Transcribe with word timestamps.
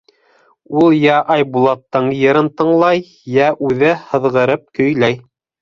Ул 0.83 0.95
йә 0.99 1.17
Айбулаттың 1.35 2.09
йырын 2.21 2.49
тыңлай, 2.63 3.05
йә 3.35 3.53
үҙе 3.69 3.93
һыҙғырып 4.09 4.69
көйләй. 4.81 5.25